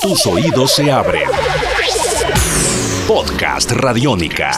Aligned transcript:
Tus 0.00 0.26
oídos 0.26 0.72
se 0.72 0.90
abren. 0.90 1.28
Podcast 3.06 3.70
Radiónica. 3.72 4.50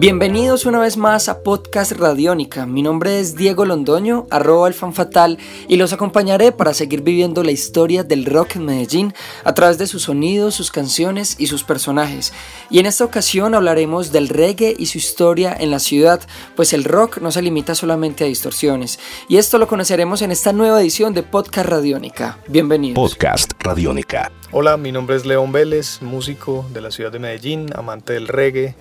Bienvenidos 0.00 0.64
una 0.64 0.78
vez 0.80 0.96
más 0.96 1.28
a 1.28 1.42
Podcast 1.42 1.92
Radiónica. 1.92 2.64
Mi 2.64 2.80
nombre 2.80 3.20
es 3.20 3.36
Diego 3.36 3.66
Londoño, 3.66 4.26
arroba 4.30 4.66
el 4.66 4.72
fanfatal, 4.72 5.36
y 5.68 5.76
los 5.76 5.92
acompañaré 5.92 6.52
para 6.52 6.72
seguir 6.72 7.02
viviendo 7.02 7.44
la 7.44 7.50
historia 7.50 8.02
del 8.02 8.24
rock 8.24 8.56
en 8.56 8.64
Medellín 8.64 9.12
a 9.44 9.52
través 9.52 9.76
de 9.76 9.86
sus 9.86 10.04
sonidos, 10.04 10.54
sus 10.54 10.70
canciones 10.70 11.36
y 11.38 11.48
sus 11.48 11.64
personajes. 11.64 12.32
Y 12.70 12.78
en 12.78 12.86
esta 12.86 13.04
ocasión 13.04 13.54
hablaremos 13.54 14.10
del 14.10 14.30
reggae 14.30 14.74
y 14.78 14.86
su 14.86 14.96
historia 14.96 15.54
en 15.54 15.70
la 15.70 15.80
ciudad, 15.80 16.22
pues 16.56 16.72
el 16.72 16.84
rock 16.84 17.18
no 17.18 17.30
se 17.30 17.42
limita 17.42 17.74
solamente 17.74 18.24
a 18.24 18.28
distorsiones. 18.28 18.98
Y 19.28 19.36
esto 19.36 19.58
lo 19.58 19.68
conoceremos 19.68 20.22
en 20.22 20.30
esta 20.30 20.54
nueva 20.54 20.80
edición 20.80 21.12
de 21.12 21.24
Podcast 21.24 21.68
Radiónica. 21.68 22.38
Bienvenidos. 22.48 22.94
Podcast 22.94 23.52
Radiónica. 23.58 24.32
Hola, 24.50 24.78
mi 24.78 24.92
nombre 24.92 25.16
es 25.16 25.26
León 25.26 25.52
Vélez, 25.52 26.00
músico 26.00 26.64
de 26.72 26.80
la 26.80 26.90
ciudad 26.90 27.12
de 27.12 27.18
Medellín, 27.18 27.66
amante 27.76 28.14
del 28.14 28.28
reggae 28.28 28.74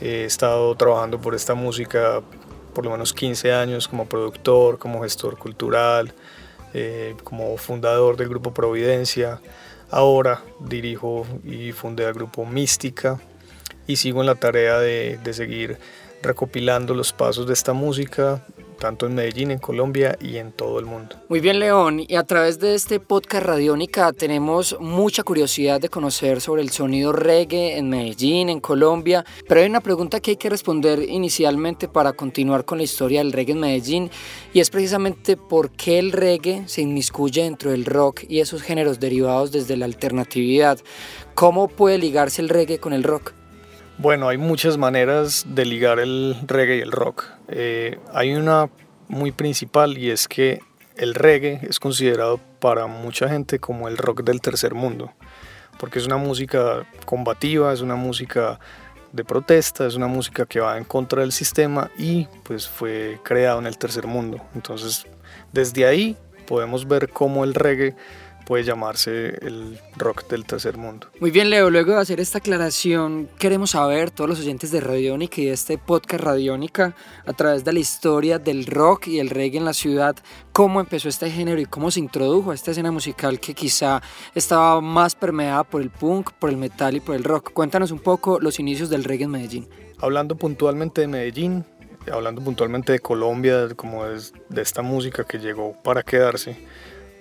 He 0.00 0.24
estado 0.24 0.74
trabajando 0.76 1.20
por 1.20 1.34
esta 1.34 1.54
música 1.54 2.22
por 2.74 2.84
lo 2.84 2.90
menos 2.90 3.12
15 3.12 3.52
años 3.52 3.88
como 3.88 4.06
productor, 4.06 4.78
como 4.78 5.02
gestor 5.02 5.36
cultural, 5.36 6.14
eh, 6.72 7.14
como 7.24 7.56
fundador 7.56 8.16
del 8.16 8.28
grupo 8.28 8.54
Providencia. 8.54 9.40
Ahora 9.90 10.42
dirijo 10.60 11.26
y 11.44 11.72
fundé 11.72 12.04
el 12.04 12.14
grupo 12.14 12.46
Mística 12.46 13.20
y 13.86 13.96
sigo 13.96 14.20
en 14.20 14.26
la 14.26 14.36
tarea 14.36 14.78
de, 14.78 15.18
de 15.22 15.34
seguir 15.34 15.78
recopilando 16.22 16.94
los 16.94 17.12
pasos 17.12 17.46
de 17.46 17.54
esta 17.54 17.72
música, 17.72 18.46
tanto 18.80 19.06
en 19.06 19.14
Medellín, 19.14 19.52
en 19.52 19.58
Colombia 19.58 20.18
y 20.20 20.38
en 20.38 20.50
todo 20.50 20.80
el 20.80 20.86
mundo. 20.86 21.14
Muy 21.28 21.38
bien, 21.38 21.60
León, 21.60 22.00
y 22.08 22.16
a 22.16 22.24
través 22.24 22.58
de 22.58 22.74
este 22.74 22.98
podcast 22.98 23.46
Radiónica 23.46 24.12
tenemos 24.12 24.76
mucha 24.80 25.22
curiosidad 25.22 25.80
de 25.80 25.88
conocer 25.88 26.40
sobre 26.40 26.62
el 26.62 26.70
sonido 26.70 27.12
reggae 27.12 27.76
en 27.76 27.88
Medellín, 27.88 28.48
en 28.48 28.58
Colombia, 28.58 29.24
pero 29.46 29.60
hay 29.60 29.68
una 29.68 29.80
pregunta 29.80 30.18
que 30.18 30.32
hay 30.32 30.36
que 30.36 30.50
responder 30.50 31.02
inicialmente 31.02 31.86
para 31.86 32.14
continuar 32.14 32.64
con 32.64 32.78
la 32.78 32.84
historia 32.84 33.20
del 33.20 33.32
reggae 33.32 33.52
en 33.52 33.60
Medellín, 33.60 34.10
y 34.52 34.58
es 34.58 34.70
precisamente 34.70 35.36
por 35.36 35.70
qué 35.70 36.00
el 36.00 36.10
reggae 36.10 36.66
se 36.66 36.80
inmiscuye 36.80 37.44
dentro 37.44 37.70
del 37.70 37.84
rock 37.84 38.22
y 38.28 38.40
esos 38.40 38.62
géneros 38.62 38.98
derivados 38.98 39.52
desde 39.52 39.76
la 39.76 39.84
alternatividad. 39.84 40.78
¿Cómo 41.34 41.68
puede 41.68 41.98
ligarse 41.98 42.40
el 42.42 42.48
reggae 42.48 42.78
con 42.78 42.94
el 42.94 43.04
rock? 43.04 43.34
Bueno, 44.00 44.30
hay 44.30 44.38
muchas 44.38 44.78
maneras 44.78 45.44
de 45.46 45.66
ligar 45.66 45.98
el 45.98 46.34
reggae 46.46 46.78
y 46.78 46.80
el 46.80 46.90
rock. 46.90 47.26
Eh, 47.48 47.98
hay 48.14 48.32
una 48.32 48.70
muy 49.08 49.30
principal 49.30 49.98
y 49.98 50.10
es 50.10 50.26
que 50.26 50.62
el 50.96 51.14
reggae 51.14 51.60
es 51.68 51.78
considerado 51.78 52.40
para 52.60 52.86
mucha 52.86 53.28
gente 53.28 53.58
como 53.58 53.88
el 53.88 53.98
rock 53.98 54.22
del 54.22 54.40
tercer 54.40 54.72
mundo, 54.72 55.12
porque 55.78 55.98
es 55.98 56.06
una 56.06 56.16
música 56.16 56.86
combativa, 57.04 57.74
es 57.74 57.82
una 57.82 57.94
música 57.94 58.58
de 59.12 59.22
protesta, 59.22 59.86
es 59.86 59.96
una 59.96 60.06
música 60.06 60.46
que 60.46 60.60
va 60.60 60.78
en 60.78 60.84
contra 60.84 61.20
del 61.20 61.32
sistema 61.32 61.90
y 61.98 62.26
pues 62.44 62.66
fue 62.66 63.18
creado 63.22 63.58
en 63.58 63.66
el 63.66 63.76
tercer 63.76 64.06
mundo. 64.06 64.40
Entonces, 64.54 65.06
desde 65.52 65.84
ahí 65.84 66.16
podemos 66.46 66.88
ver 66.88 67.10
cómo 67.10 67.44
el 67.44 67.52
reggae 67.52 67.94
puede 68.50 68.64
llamarse 68.64 69.28
el 69.46 69.78
rock 69.96 70.26
del 70.26 70.44
tercer 70.44 70.76
mundo. 70.76 71.06
Muy 71.20 71.30
bien, 71.30 71.50
Leo, 71.50 71.70
luego 71.70 71.92
de 71.92 72.00
hacer 72.00 72.18
esta 72.18 72.38
aclaración, 72.38 73.28
queremos 73.38 73.70
saber, 73.70 74.10
todos 74.10 74.28
los 74.28 74.40
oyentes 74.40 74.72
de 74.72 74.80
Radiónica 74.80 75.40
y 75.40 75.44
de 75.44 75.52
este 75.52 75.78
podcast 75.78 76.24
Radiónica, 76.24 76.96
a 77.26 77.32
través 77.32 77.64
de 77.64 77.72
la 77.72 77.78
historia 77.78 78.40
del 78.40 78.66
rock 78.66 79.06
y 79.06 79.20
el 79.20 79.30
reggae 79.30 79.58
en 79.58 79.64
la 79.64 79.72
ciudad, 79.72 80.16
cómo 80.50 80.80
empezó 80.80 81.08
este 81.08 81.30
género 81.30 81.60
y 81.60 81.66
cómo 81.66 81.92
se 81.92 82.00
introdujo 82.00 82.50
a 82.50 82.54
esta 82.56 82.72
escena 82.72 82.90
musical 82.90 83.38
que 83.38 83.54
quizá 83.54 84.02
estaba 84.34 84.80
más 84.80 85.14
permeada 85.14 85.62
por 85.62 85.80
el 85.80 85.90
punk, 85.90 86.32
por 86.32 86.50
el 86.50 86.56
metal 86.56 86.96
y 86.96 87.00
por 87.00 87.14
el 87.14 87.22
rock. 87.22 87.52
Cuéntanos 87.52 87.92
un 87.92 88.00
poco 88.00 88.40
los 88.40 88.58
inicios 88.58 88.90
del 88.90 89.04
reggae 89.04 89.26
en 89.26 89.30
Medellín. 89.30 89.68
Hablando 90.00 90.36
puntualmente 90.36 91.02
de 91.02 91.06
Medellín, 91.06 91.64
hablando 92.12 92.42
puntualmente 92.42 92.90
de 92.90 92.98
Colombia, 92.98 93.68
como 93.76 94.06
es 94.06 94.32
de 94.48 94.62
esta 94.62 94.82
música 94.82 95.22
que 95.22 95.38
llegó 95.38 95.76
para 95.84 96.02
quedarse, 96.02 96.56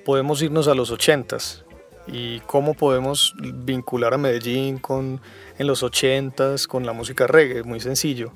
podemos 0.09 0.41
irnos 0.41 0.67
a 0.67 0.73
los 0.73 0.91
80s 0.91 1.61
y 2.07 2.39
cómo 2.39 2.73
podemos 2.73 3.35
vincular 3.37 4.15
a 4.15 4.17
Medellín 4.17 4.79
con, 4.79 5.21
en 5.59 5.67
los 5.67 5.83
80s 5.83 6.65
con 6.65 6.83
la 6.83 6.93
música 6.93 7.27
reggae. 7.27 7.61
Muy 7.61 7.79
sencillo. 7.79 8.31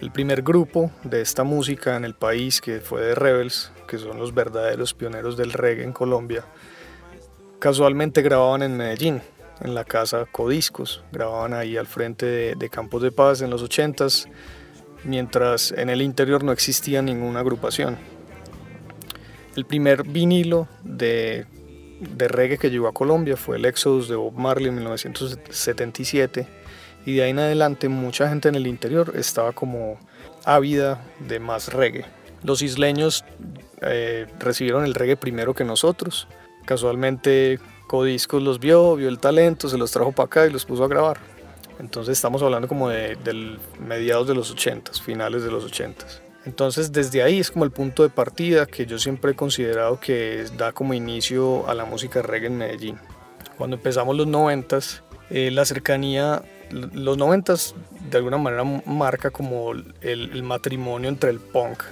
El 0.00 0.12
primer 0.12 0.42
grupo 0.42 0.92
de 1.02 1.22
esta 1.22 1.42
música 1.42 1.96
en 1.96 2.04
el 2.04 2.14
país, 2.14 2.60
que 2.60 2.78
fue 2.78 3.00
de 3.00 3.16
Rebels, 3.16 3.72
que 3.88 3.98
son 3.98 4.20
los 4.20 4.34
verdaderos 4.34 4.94
pioneros 4.94 5.36
del 5.36 5.52
reggae 5.52 5.82
en 5.82 5.92
Colombia, 5.92 6.44
casualmente 7.58 8.22
grababan 8.22 8.62
en 8.62 8.76
Medellín, 8.76 9.20
en 9.62 9.74
la 9.74 9.82
casa 9.82 10.26
Codiscos. 10.30 11.02
Grababan 11.10 11.54
ahí 11.54 11.76
al 11.76 11.88
frente 11.88 12.24
de, 12.24 12.54
de 12.54 12.70
Campos 12.70 13.02
de 13.02 13.10
Paz 13.10 13.42
en 13.42 13.50
los 13.50 13.68
80s, 13.68 14.28
mientras 15.02 15.72
en 15.72 15.90
el 15.90 16.02
interior 16.02 16.44
no 16.44 16.52
existía 16.52 17.02
ninguna 17.02 17.40
agrupación. 17.40 18.15
El 19.56 19.64
primer 19.64 20.02
vinilo 20.02 20.68
de, 20.84 21.46
reggae 22.18 22.58
que 22.58 22.70
llegó 22.70 22.88
a 22.88 22.92
Colombia 22.92 23.38
fue 23.38 23.56
el 23.56 23.64
Exodus 23.64 24.06
de 24.06 24.14
Bob 24.14 24.34
Marley 24.34 24.68
en 24.68 24.74
1977 24.74 26.46
y 27.06 27.14
de 27.14 27.22
ahí 27.22 27.30
en 27.30 27.38
adelante 27.38 27.88
mucha 27.88 28.28
gente 28.28 28.50
en 28.50 28.54
el 28.54 28.66
interior 28.66 29.14
estaba 29.16 29.52
como 29.52 29.98
ávida 30.44 31.02
de 31.20 31.40
más 31.40 31.72
reggae. 31.72 32.04
Los 32.42 32.60
isleños 32.60 33.24
eh, 33.80 34.26
recibieron 34.38 34.84
el 34.84 34.94
reggae 34.94 35.16
primero 35.16 35.54
que 35.54 35.64
nosotros. 35.64 36.28
Casualmente 36.66 37.58
Codiscos 37.86 38.42
los 38.42 38.60
vio, 38.60 38.94
vio 38.96 39.08
el 39.08 39.18
talento, 39.18 39.70
se 39.70 39.78
los 39.78 39.90
trajo 39.90 40.12
para 40.12 40.26
acá 40.26 40.46
y 40.46 40.50
los 40.50 40.66
puso 40.66 40.84
a 40.84 40.88
grabar. 40.88 41.18
Entonces 41.78 42.12
estamos 42.12 42.42
hablando 42.42 42.68
como 42.68 42.90
de, 42.90 43.16
del 43.16 43.58
mediados 43.78 44.28
de 44.28 44.34
los 44.34 44.50
80, 44.50 44.92
finales 45.02 45.44
de 45.44 45.50
los 45.50 45.64
80. 45.64 46.25
Entonces 46.46 46.92
desde 46.92 47.22
ahí 47.22 47.40
es 47.40 47.50
como 47.50 47.64
el 47.64 47.72
punto 47.72 48.04
de 48.04 48.08
partida 48.08 48.66
que 48.66 48.86
yo 48.86 48.98
siempre 48.98 49.32
he 49.32 49.34
considerado 49.34 49.98
que 49.98 50.44
da 50.56 50.72
como 50.72 50.94
inicio 50.94 51.68
a 51.68 51.74
la 51.74 51.84
música 51.84 52.22
reggae 52.22 52.46
en 52.46 52.56
Medellín. 52.56 52.98
Cuando 53.58 53.76
empezamos 53.76 54.16
los 54.16 54.28
noventas, 54.28 55.02
eh, 55.28 55.50
la 55.50 55.64
cercanía, 55.64 56.42
los 56.70 57.18
noventas 57.18 57.74
de 58.10 58.18
alguna 58.18 58.38
manera 58.38 58.62
marca 58.86 59.30
como 59.30 59.72
el, 59.72 59.94
el, 60.02 60.42
matrimonio 60.44 61.08
entre 61.08 61.30
el 61.30 61.40
punk, 61.40 61.82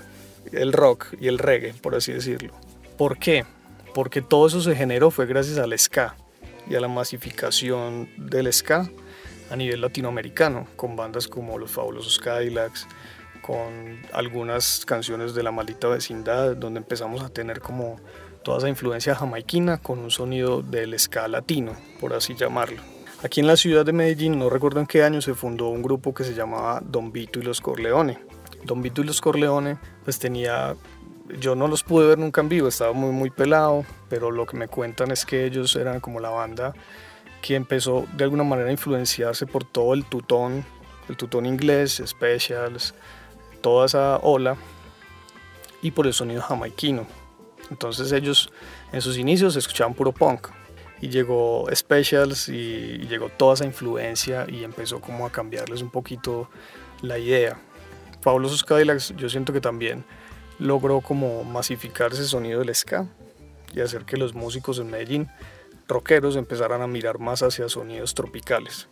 el 0.52 0.72
rock 0.72 1.06
y 1.20 1.26
el 1.26 1.38
reggae, 1.38 1.74
por 1.74 1.96
así 1.96 2.12
decirlo. 2.12 2.54
¿Por 2.96 3.18
qué? 3.18 3.44
Porque 3.92 4.22
todo 4.22 4.46
eso 4.46 4.60
se 4.60 4.76
generó 4.76 5.10
fue 5.10 5.26
gracias 5.26 5.58
al 5.58 5.76
ska 5.76 6.14
y 6.70 6.76
a 6.76 6.80
la 6.80 6.88
masificación 6.88 8.08
del 8.16 8.52
ska 8.52 8.88
a 9.50 9.56
nivel 9.56 9.80
latinoamericano, 9.80 10.68
con 10.76 10.94
bandas 10.94 11.26
como 11.26 11.58
los 11.58 11.72
Fabulosos 11.72 12.18
Cadillacs, 12.18 12.86
con 13.44 14.00
algunas 14.14 14.86
canciones 14.86 15.34
de 15.34 15.42
la 15.42 15.52
maldita 15.52 15.86
vecindad, 15.88 16.56
donde 16.56 16.78
empezamos 16.78 17.22
a 17.22 17.28
tener 17.28 17.60
como 17.60 17.96
toda 18.42 18.56
esa 18.56 18.70
influencia 18.70 19.14
jamaiquina 19.14 19.76
con 19.76 19.98
un 19.98 20.10
sonido 20.10 20.62
del 20.62 20.98
ska 20.98 21.28
latino, 21.28 21.76
por 22.00 22.14
así 22.14 22.34
llamarlo. 22.34 22.80
Aquí 23.22 23.40
en 23.40 23.46
la 23.46 23.58
ciudad 23.58 23.84
de 23.84 23.92
Medellín, 23.92 24.38
no 24.38 24.48
recuerdo 24.48 24.80
en 24.80 24.86
qué 24.86 25.02
año, 25.02 25.20
se 25.20 25.34
fundó 25.34 25.68
un 25.68 25.82
grupo 25.82 26.14
que 26.14 26.24
se 26.24 26.32
llamaba 26.32 26.80
Don 26.82 27.12
Vito 27.12 27.38
y 27.38 27.42
los 27.42 27.60
Corleone. 27.60 28.18
Don 28.64 28.80
Vito 28.80 29.02
y 29.02 29.04
los 29.04 29.20
Corleone, 29.20 29.76
pues 30.04 30.18
tenía, 30.18 30.74
yo 31.38 31.54
no 31.54 31.68
los 31.68 31.82
pude 31.82 32.06
ver 32.06 32.18
nunca 32.18 32.40
en 32.40 32.48
vivo, 32.48 32.68
estaba 32.68 32.94
muy, 32.94 33.12
muy 33.12 33.28
pelado, 33.28 33.84
pero 34.08 34.30
lo 34.30 34.46
que 34.46 34.56
me 34.56 34.68
cuentan 34.68 35.10
es 35.10 35.26
que 35.26 35.44
ellos 35.44 35.76
eran 35.76 36.00
como 36.00 36.18
la 36.18 36.30
banda 36.30 36.72
que 37.42 37.56
empezó 37.56 38.06
de 38.16 38.24
alguna 38.24 38.42
manera 38.42 38.70
a 38.70 38.72
influenciarse 38.72 39.44
por 39.44 39.64
todo 39.64 39.92
el 39.92 40.06
tutón, 40.06 40.64
el 41.10 41.18
tutón 41.18 41.44
inglés, 41.44 42.02
specials, 42.06 42.94
toda 43.64 43.86
esa 43.86 44.18
ola 44.18 44.58
y 45.80 45.90
por 45.90 46.06
el 46.06 46.12
sonido 46.12 46.42
jamaiquino. 46.42 47.06
Entonces 47.70 48.12
ellos 48.12 48.50
en 48.92 49.00
sus 49.00 49.16
inicios 49.16 49.56
escuchaban 49.56 49.94
puro 49.94 50.12
punk 50.12 50.48
y 51.00 51.08
llegó 51.08 51.64
Specials 51.74 52.50
y, 52.50 52.98
llegó 53.08 53.30
toda 53.30 53.54
esa 53.54 53.64
influencia 53.64 54.44
y 54.46 54.64
empezó 54.64 55.00
como 55.00 55.24
a 55.24 55.32
cambiarles 55.32 55.80
un 55.80 55.88
poquito 55.88 56.50
la 57.00 57.18
idea. 57.18 57.58
Fabulosos 58.20 58.64
Cadillacs 58.64 59.14
yo 59.16 59.30
siento 59.30 59.54
que 59.54 59.62
también 59.62 60.04
logró 60.58 61.00
como 61.00 61.42
masificar 61.42 62.12
ese 62.12 62.26
sonido 62.26 62.60
del 62.60 62.74
ska 62.74 63.06
y 63.74 63.80
hacer 63.80 64.04
que 64.04 64.18
los 64.18 64.34
músicos 64.34 64.78
en 64.78 64.90
Medellín, 64.90 65.30
rockeros, 65.88 66.36
empezaran 66.36 66.82
a 66.82 66.86
mirar 66.86 67.18
más 67.18 67.42
hacia 67.42 67.70
sonidos 67.70 68.14
tropicales. 68.14 68.88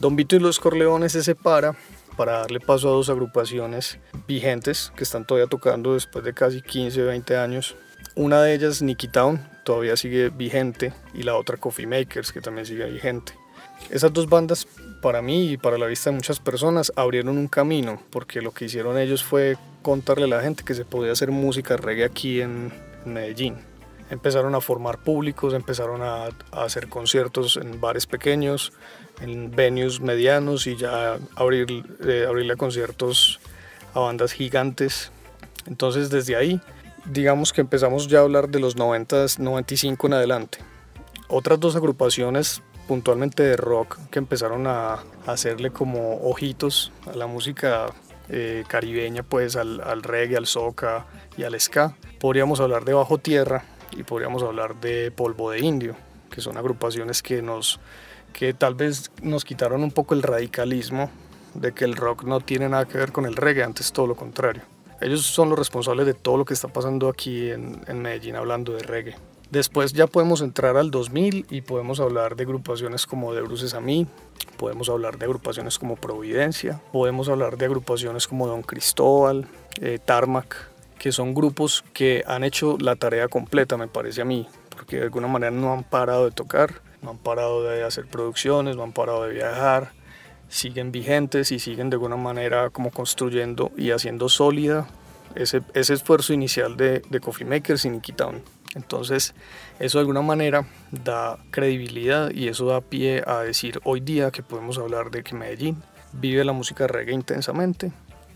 Don 0.00 0.16
Vito 0.16 0.34
y 0.34 0.40
los 0.40 0.58
Corleones 0.58 1.12
se 1.12 1.22
separa 1.22 1.76
para 2.16 2.38
darle 2.40 2.60
paso 2.60 2.88
a 2.88 2.92
dos 2.92 3.10
agrupaciones 3.10 3.98
vigentes 4.26 4.92
que 4.96 5.04
están 5.04 5.26
todavía 5.26 5.48
tocando 5.48 5.94
después 5.94 6.24
de 6.24 6.34
casi 6.34 6.62
15 6.62 7.02
o 7.02 7.06
20 7.06 7.36
años. 7.36 7.76
Una 8.14 8.42
de 8.42 8.54
ellas, 8.54 8.82
Nicky 8.82 9.08
Town, 9.08 9.40
todavía 9.64 9.96
sigue 9.96 10.28
vigente 10.28 10.92
y 11.14 11.22
la 11.22 11.36
otra 11.36 11.56
Coffee 11.56 11.86
Makers, 11.86 12.32
que 12.32 12.40
también 12.40 12.66
sigue 12.66 12.84
vigente. 12.88 13.32
Esas 13.90 14.12
dos 14.12 14.28
bandas, 14.28 14.66
para 15.02 15.20
mí 15.20 15.52
y 15.52 15.56
para 15.56 15.78
la 15.78 15.86
vista 15.86 16.10
de 16.10 16.16
muchas 16.16 16.40
personas, 16.40 16.92
abrieron 16.96 17.36
un 17.36 17.48
camino, 17.48 18.00
porque 18.10 18.40
lo 18.40 18.52
que 18.52 18.66
hicieron 18.66 18.98
ellos 18.98 19.22
fue 19.22 19.56
contarle 19.82 20.24
a 20.24 20.28
la 20.28 20.40
gente 20.40 20.64
que 20.64 20.74
se 20.74 20.84
podía 20.84 21.12
hacer 21.12 21.30
música 21.30 21.76
reggae 21.76 22.04
aquí 22.04 22.40
en 22.40 22.72
Medellín. 23.04 23.56
Empezaron 24.14 24.54
a 24.54 24.60
formar 24.60 24.98
públicos, 24.98 25.54
empezaron 25.54 26.00
a, 26.00 26.28
hacer 26.52 26.88
conciertos 26.88 27.56
en 27.56 27.80
bares 27.80 28.06
pequeños, 28.06 28.72
en 29.20 29.50
venues 29.50 30.00
medianos 30.00 30.68
y 30.68 30.76
ya 30.76 31.18
abrir, 31.34 31.84
eh, 32.06 32.24
abrirle 32.28 32.52
a 32.52 32.56
conciertos 32.56 33.40
a 33.92 33.98
bandas 33.98 34.30
gigantes. 34.30 35.10
Entonces 35.66 36.10
desde 36.10 36.36
ahí, 36.36 36.60
digamos 37.06 37.52
que 37.52 37.62
empezamos 37.62 38.06
ya 38.06 38.20
a 38.20 38.22
hablar 38.22 38.50
de 38.50 38.60
los 38.60 38.76
90, 38.76 39.26
95 39.40 40.06
en 40.06 40.12
adelante. 40.12 40.58
Otras 41.26 41.58
dos 41.58 41.74
agrupaciones 41.74 42.62
puntualmente 42.86 43.42
de 43.42 43.56
rock 43.56 43.98
que 44.12 44.20
empezaron 44.20 44.68
a 44.68 45.02
hacerle 45.26 45.72
como 45.72 46.20
ojitos 46.30 46.92
a 47.12 47.16
la 47.16 47.26
música 47.26 47.86
eh, 48.28 48.62
caribeña, 48.68 49.24
pues 49.24 49.56
al, 49.56 49.80
al, 49.80 50.04
reggae, 50.04 50.36
al 50.36 50.46
soca 50.46 51.04
y 51.36 51.42
al 51.42 51.58
ska. 51.60 51.96
Podríamos 52.20 52.60
hablar 52.60 52.84
de 52.84 52.92
Bajo 52.94 53.18
Tierra 53.18 53.64
y 53.96 54.02
podríamos 54.02 54.42
hablar 54.42 54.80
de 54.80 55.10
Polvo 55.10 55.50
de 55.50 55.60
Indio, 55.60 55.96
que 56.30 56.40
son 56.40 56.56
agrupaciones 56.56 57.22
que 57.22 57.42
nos 57.42 57.80
que 58.32 58.52
tal 58.52 58.74
vez 58.74 59.12
nos 59.22 59.44
quitaron 59.44 59.82
un 59.84 59.92
poco 59.92 60.14
el 60.14 60.22
radicalismo 60.22 61.08
de 61.54 61.72
que 61.72 61.84
el 61.84 61.94
rock 61.94 62.24
no 62.24 62.40
tiene 62.40 62.68
nada 62.68 62.84
que 62.84 62.98
ver 62.98 63.12
con 63.12 63.26
el 63.26 63.36
reggae, 63.36 63.62
antes 63.62 63.92
todo 63.92 64.08
lo 64.08 64.16
contrario. 64.16 64.62
Ellos 65.00 65.22
son 65.22 65.50
los 65.50 65.58
responsables 65.58 66.04
de 66.06 66.14
todo 66.14 66.36
lo 66.36 66.44
que 66.44 66.54
está 66.54 66.68
pasando 66.68 67.08
aquí 67.08 67.50
en, 67.50 67.80
en 67.86 68.02
Medellín 68.02 68.34
hablando 68.34 68.72
de 68.72 68.82
reggae. 68.82 69.14
Después 69.50 69.92
ya 69.92 70.08
podemos 70.08 70.40
entrar 70.40 70.76
al 70.76 70.90
2000 70.90 71.46
y 71.48 71.60
podemos 71.60 72.00
hablar 72.00 72.34
de 72.34 72.42
agrupaciones 72.42 73.06
como 73.06 73.34
de 73.34 73.42
Bruces 73.42 73.74
a 73.74 73.80
mí, 73.80 74.06
podemos 74.56 74.88
hablar 74.88 75.18
de 75.18 75.26
agrupaciones 75.26 75.78
como 75.78 75.96
Providencia, 75.96 76.80
podemos 76.92 77.28
hablar 77.28 77.56
de 77.56 77.66
agrupaciones 77.66 78.26
como 78.26 78.48
Don 78.48 78.62
Cristóbal, 78.62 79.46
eh, 79.80 79.98
Tarmac, 80.04 80.73
que 80.98 81.12
son 81.12 81.34
grupos 81.34 81.84
que 81.92 82.24
han 82.26 82.44
hecho 82.44 82.76
la 82.78 82.96
tarea 82.96 83.28
completa, 83.28 83.76
me 83.76 83.88
parece 83.88 84.22
a 84.22 84.24
mí, 84.24 84.46
porque 84.70 84.96
de 84.96 85.02
alguna 85.04 85.28
manera 85.28 85.50
no 85.50 85.72
han 85.72 85.84
parado 85.84 86.24
de 86.24 86.30
tocar, 86.30 86.82
no 87.02 87.10
han 87.10 87.18
parado 87.18 87.62
de 87.62 87.84
hacer 87.84 88.06
producciones, 88.06 88.76
no 88.76 88.82
han 88.82 88.92
parado 88.92 89.24
de 89.24 89.34
viajar, 89.34 89.92
siguen 90.48 90.92
vigentes 90.92 91.52
y 91.52 91.58
siguen 91.58 91.90
de 91.90 91.96
alguna 91.96 92.16
manera 92.16 92.70
como 92.70 92.90
construyendo 92.90 93.72
y 93.76 93.90
haciendo 93.90 94.28
sólida 94.28 94.86
ese, 95.34 95.62
ese 95.74 95.94
esfuerzo 95.94 96.32
inicial 96.32 96.76
de, 96.76 97.00
de 97.00 97.20
Coffee 97.20 97.46
Makers 97.46 97.84
y 97.84 97.90
Nicky. 97.90 98.14
Entonces, 98.74 99.34
eso 99.78 99.98
de 99.98 100.02
alguna 100.02 100.22
manera 100.22 100.66
da 100.90 101.38
credibilidad 101.50 102.30
y 102.30 102.48
eso 102.48 102.66
da 102.66 102.80
pie 102.80 103.22
a 103.26 103.40
decir 103.40 103.80
hoy 103.84 104.00
día 104.00 104.30
que 104.30 104.42
podemos 104.42 104.78
hablar 104.78 105.10
de 105.10 105.22
que 105.22 105.34
Medellín 105.34 105.82
vive 106.12 106.44
la 106.44 106.52
música 106.52 106.86
reggae 106.86 107.12
intensamente, 107.12 107.92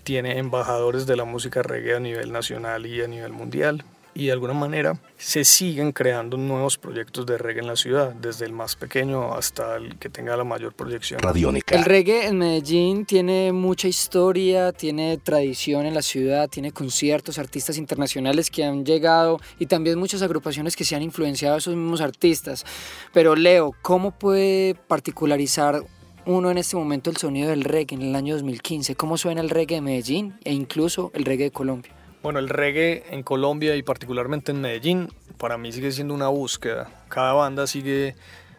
tiene 0.09 0.39
embajadores 0.39 1.05
de 1.05 1.17
la 1.17 1.27
música 1.27 1.63
reggae 1.63 1.97
a 1.97 2.01
nivel 2.01 2.33
nacional 2.33 2.87
y 2.87 3.03
a 3.03 3.07
nivel 3.07 3.31
mundial, 3.31 3.85
y 4.15 4.25
de 4.25 4.33
alguna 4.33 4.55
manera 4.55 4.99
se 5.19 5.45
siguen 5.45 5.93
creando 5.93 6.39
nuevos 6.39 6.79
proyectos 6.79 7.27
de 7.27 7.37
reggae 7.37 7.61
en 7.61 7.67
la 7.67 7.77
ciudad, 7.77 8.15
desde 8.15 8.47
el 8.47 8.55
más 8.55 8.75
pequeño 8.75 9.35
hasta 9.35 9.77
el 9.77 9.99
que 9.99 10.09
tenga 10.09 10.35
la 10.35 10.45
mayor 10.45 10.73
proyección. 10.73 11.21
Radiónica. 11.21 11.77
El 11.77 11.85
reggae 11.85 12.27
en 12.27 12.39
Medellín 12.39 13.05
tiene 13.05 13.53
mucha 13.53 13.87
historia, 13.87 14.73
tiene 14.73 15.19
tradición 15.19 15.85
en 15.85 15.93
la 15.93 16.01
ciudad, 16.01 16.49
tiene 16.49 16.73
conciertos, 16.73 17.39
artistas 17.39 17.77
internacionales 17.77 18.51
que 18.51 18.65
han 18.65 18.87
llegado 18.87 19.39
y 19.59 19.67
también 19.67 19.99
muchas 19.99 20.23
agrupaciones 20.23 20.75
que 20.75 20.85
se 20.85 20.97
han 20.97 21.03
influenciado 21.03 21.57
a 21.57 21.59
esos 21.59 21.77
mismos 21.77 22.01
artistas. 22.01 22.65
Pero 23.13 23.37
Leo, 23.37 23.75
¿cómo 23.83 24.13
puede 24.13 24.75
particularizar 24.75 25.83
uno 26.29 26.51
en 26.51 26.59
este 26.59 26.77
momento 26.77 27.09
el 27.09 27.17
sonido 27.17 27.49
del 27.49 27.65
reggae 27.65 27.97
en 27.97 28.03
el 28.03 28.15
año 28.15 28.35
2015? 28.35 28.97
¿Cómo 28.97 29.17
suena 29.17 29.41
el 29.41 29.49
reggae 29.49 29.77
de 29.77 29.81
Medellín 29.81 30.39
e 30.45 30.53
incluso 30.53 31.11
el 31.15 31.25
reggae 31.25 31.45
de 31.45 31.51
Colombia? 31.51 31.91
Bueno, 32.23 32.39
el 32.39 32.51
reggae 32.51 33.05
en 33.11 33.23
Colombia 33.23 33.77
y 33.77 33.83
particularmente 33.83 34.53
en 34.53 34.61
Medellín, 34.61 35.09
para 35.39 35.57
mí 35.57 35.73
sigue 35.73 35.91
siendo 35.91 36.13
una 36.13 36.29
búsqueda. 36.29 36.91
Cada 37.09 37.33
banda 37.33 37.67
sigue 37.67 38.15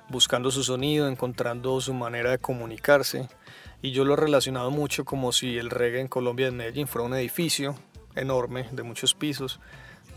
buscando 0.10 0.50
su 0.50 0.64
sonido, 0.64 1.08
encontrando 1.08 1.80
su 1.80 1.94
manera 1.94 2.32
de 2.32 2.40
comunicarse. 2.40 3.28
Y 3.84 3.92
yo 3.92 4.04
lo 4.04 4.14
he 4.14 4.18
relacionado 4.18 4.72
mucho 4.72 5.06
como 5.06 5.32
si 5.32 5.60
el 5.60 5.70
reggae 5.70 6.02
en 6.02 6.08
Colombia 6.08 6.48
en 6.48 6.58
Medellín 6.58 6.88
fuera 6.88 7.06
un 7.06 7.14
edificio 7.14 7.76
enorme 8.16 8.66
de 8.72 8.82
muchos 8.82 9.14
pisos, 9.14 9.60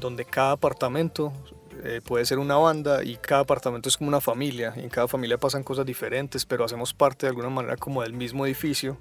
donde 0.03 0.25
cada 0.25 0.53
apartamento 0.53 1.33
eh, 1.85 2.01
puede 2.05 2.27
ser 2.27 2.39
una 2.39 2.57
banda 2.57 3.03
y 3.03 3.17
cada 3.17 3.43
apartamento 3.43 3.89
es 3.89 3.97
como 3.97 4.09
una 4.09 4.21
familia. 4.21 4.75
Y 4.77 4.81
en 4.81 4.91
cada 4.91 5.09
familia 5.09 5.39
pasan 5.39 5.63
cosas 5.63 5.87
diferentes, 5.87 6.45
pero 6.45 6.65
hacemos 6.65 6.93
parte 6.93 7.27
de 7.27 7.31
alguna 7.31 7.49
manera 7.49 7.77
como 7.77 8.03
del 8.03 8.13
mismo 8.13 8.45
edificio 8.45 8.99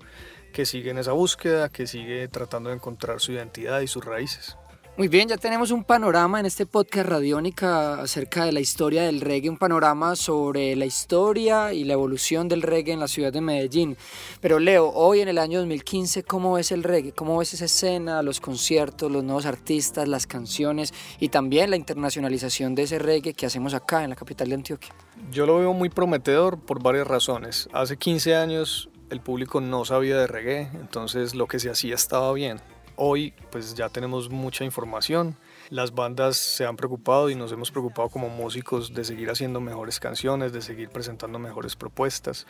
que 0.54 0.66
sigue 0.66 0.92
en 0.92 0.98
esa 0.98 1.12
búsqueda, 1.12 1.70
que 1.70 1.88
sigue 1.88 2.28
tratando 2.28 2.70
de 2.70 2.76
encontrar 2.76 3.20
su 3.20 3.32
identidad 3.32 3.82
y 3.82 3.88
sus 3.88 4.06
raíces. 4.06 4.58
Muy 4.98 5.08
bien, 5.08 5.30
ya 5.30 5.38
tenemos 5.38 5.72
un 5.72 5.86
panorama 5.86 6.42
en 6.42 6.46
este 6.46 6.66
podcast 6.66 7.08
Radiónica 7.08 8.02
acerca 8.02 8.44
de 8.44 8.52
la 8.52 8.60
historia 8.60 9.04
del 9.04 9.22
reggae, 9.22 9.50
un 9.50 9.58
panorama 9.58 10.18
sobre 10.18 10.76
la 10.76 10.86
historia 10.86 11.72
y 11.72 11.86
la 11.86 11.94
evolución 11.94 12.50
del 12.50 12.62
reggae 12.62 12.92
en 12.92 13.00
la 13.00 13.08
ciudad 13.08 13.32
de 13.32 13.40
Medellín. 13.40 13.96
Pero 14.42 14.60
Leo, 14.60 14.90
hoy 14.90 15.22
en 15.22 15.30
el 15.30 15.38
año 15.38 15.60
2015, 15.60 16.24
¿cómo 16.24 16.54
ves 16.54 16.74
el 16.74 16.84
reggae? 16.84 17.14
¿Cómo 17.14 17.38
ves 17.38 17.54
esa 17.54 17.66
escena, 17.66 18.22
los 18.22 18.42
conciertos, 18.42 19.10
los 19.10 19.24
nuevos 19.24 19.46
artistas, 19.46 20.10
las 20.10 20.28
canciones 20.28 20.94
y 21.22 21.30
también 21.30 21.70
la 21.70 21.78
internacionalización 21.78 22.76
de 22.76 22.84
ese 22.84 23.00
reggae 23.00 23.34
que 23.34 23.46
hacemos 23.46 23.74
acá 23.74 24.04
en 24.04 24.10
la 24.10 24.18
capital 24.18 24.50
de 24.50 24.56
Antioquia? 24.56 24.94
Yo 25.32 25.46
lo 25.46 25.58
veo 25.58 25.72
muy 25.72 25.88
prometedor 25.88 26.60
por 26.60 26.84
varias 26.84 27.08
razones. 27.08 27.70
Hace 27.72 27.96
15 27.96 28.36
años 28.36 28.90
el 29.10 29.22
público 29.22 29.62
no 29.62 29.86
sabía 29.86 30.18
de 30.18 30.28
reggae, 30.28 30.70
entonces 30.74 31.34
lo 31.34 31.48
que 31.48 31.60
se 31.60 31.70
hacía 31.70 31.96
estaba 31.96 32.34
bien. 32.34 32.60
Hoy 33.04 33.34
pues 33.50 33.74
ya 33.74 33.90
tenemos 33.90 34.30
mucha 34.30 34.64
información, 34.64 35.36
las 35.72 35.96
bandas 35.96 36.38
se 36.38 36.68
han 36.68 36.78
preocupado 36.78 37.32
y 37.32 37.36
nos 37.36 37.52
hemos 37.52 37.72
preocupado 37.72 38.10
como 38.10 38.30
músicos 38.30 38.94
de 38.94 39.04
seguir 39.04 39.32
haciendo 39.32 39.60
mejores 39.60 40.00
canciones, 40.00 40.54
de 40.54 40.62
seguir 40.62 40.90
presentando 40.90 41.40
mejores 41.40 41.76
propuestas. 41.76 42.46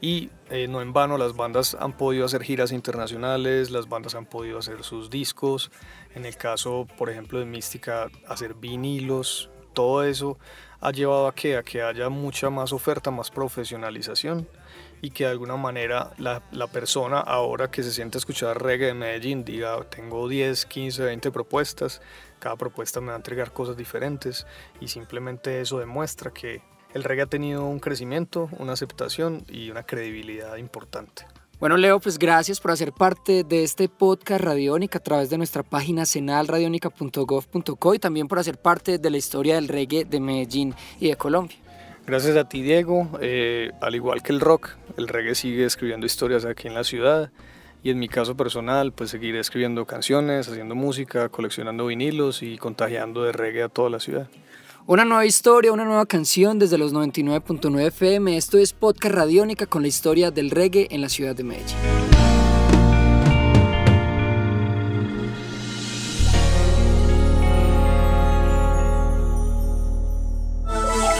Y 0.00 0.30
eh, 0.48 0.68
no 0.68 0.80
en 0.80 0.92
vano 0.92 1.18
las 1.18 1.34
bandas 1.34 1.76
han 1.80 1.92
podido 1.92 2.24
hacer 2.24 2.44
giras 2.44 2.70
internacionales, 2.70 3.72
las 3.72 3.88
bandas 3.88 4.14
han 4.14 4.26
podido 4.26 4.60
hacer 4.60 4.84
sus 4.84 5.10
discos, 5.10 5.72
en 6.14 6.24
el 6.24 6.36
caso 6.36 6.86
por 6.96 7.10
ejemplo 7.10 7.40
de 7.40 7.44
Mística 7.44 8.08
hacer 8.28 8.54
vinilos, 8.54 9.50
todo 9.74 10.04
eso 10.04 10.38
ha 10.80 10.92
llevado 10.92 11.26
a 11.26 11.34
que, 11.34 11.56
a 11.56 11.64
que 11.64 11.82
haya 11.82 12.10
mucha 12.10 12.48
más 12.48 12.72
oferta, 12.72 13.10
más 13.10 13.32
profesionalización 13.32 14.46
y 15.06 15.10
que 15.10 15.22
de 15.22 15.30
alguna 15.30 15.56
manera 15.56 16.10
la, 16.18 16.42
la, 16.50 16.66
persona 16.66 17.20
ahora 17.20 17.70
que 17.70 17.84
se 17.84 17.92
siente 17.92 18.16
a 18.16 18.18
escuchar 18.18 18.60
reggae 18.60 18.86
de 18.86 18.94
Medellín 18.94 19.44
diga 19.44 19.80
tengo 19.84 20.26
10, 20.26 20.66
15, 20.66 21.04
20 21.04 21.30
propuestas, 21.30 22.02
cada 22.40 22.56
propuesta 22.56 23.00
me 23.00 23.08
va 23.08 23.12
a 23.12 23.16
entregar 23.16 23.52
cosas 23.52 23.76
diferentes 23.76 24.48
y 24.80 24.88
simplemente 24.88 25.60
eso 25.60 25.78
demuestra 25.78 26.32
que 26.32 26.60
el 26.92 27.04
reggae 27.04 27.22
ha 27.22 27.26
tenido 27.26 27.64
un 27.64 27.78
crecimiento, 27.78 28.48
una 28.58 28.72
aceptación 28.72 29.44
y 29.48 29.70
una 29.70 29.84
credibilidad 29.84 30.56
importante. 30.56 31.24
Bueno, 31.60 31.76
Leo, 31.76 32.00
pues 32.00 32.18
gracias 32.18 32.58
por 32.58 32.72
hacer 32.72 32.92
parte 32.92 33.44
de 33.44 33.62
este 33.62 33.88
podcast 33.88 34.42
Radiónica 34.42 34.98
a 34.98 35.02
través 35.02 35.30
de 35.30 35.38
nuestra 35.38 35.62
página 35.62 36.04
senalradionica.gov.co 36.04 37.94
y 37.94 37.98
también 38.00 38.26
por 38.26 38.40
hacer 38.40 38.60
parte 38.60 38.98
de 38.98 39.10
la 39.10 39.18
historia 39.18 39.54
del 39.54 39.68
reggae 39.68 40.04
de 40.04 40.18
Medellín 40.18 40.74
y 40.98 41.10
de 41.10 41.16
Colombia. 41.16 41.56
Gracias 42.06 42.36
a 42.36 42.48
ti, 42.48 42.62
Diego. 42.62 43.10
Eh, 43.20 43.72
al 43.80 43.96
igual 43.96 44.22
que 44.22 44.32
el 44.32 44.40
rock, 44.40 44.70
el 44.96 45.08
reggae 45.08 45.34
sigue 45.34 45.64
escribiendo 45.64 46.06
historias 46.06 46.44
aquí 46.44 46.68
en 46.68 46.74
la 46.74 46.84
ciudad. 46.84 47.32
Y 47.82 47.90
en 47.90 47.98
mi 47.98 48.08
caso 48.08 48.36
personal, 48.36 48.92
pues 48.92 49.10
seguiré 49.10 49.40
escribiendo 49.40 49.84
canciones, 49.86 50.48
haciendo 50.48 50.74
música, 50.74 51.28
coleccionando 51.28 51.86
vinilos 51.86 52.42
y 52.42 52.58
contagiando 52.58 53.22
de 53.22 53.32
reggae 53.32 53.64
a 53.64 53.68
toda 53.68 53.90
la 53.90 54.00
ciudad. 54.00 54.28
Una 54.86 55.04
nueva 55.04 55.26
historia, 55.26 55.72
una 55.72 55.84
nueva 55.84 56.06
canción 56.06 56.60
desde 56.60 56.78
los 56.78 56.94
99.9 56.94 57.86
FM. 57.88 58.36
Esto 58.36 58.58
es 58.58 58.72
Podcast 58.72 59.14
Radiónica 59.14 59.66
con 59.66 59.82
la 59.82 59.88
historia 59.88 60.30
del 60.30 60.50
reggae 60.50 60.86
en 60.90 61.00
la 61.00 61.08
ciudad 61.08 61.34
de 61.34 61.42
Medellín. 61.42 62.05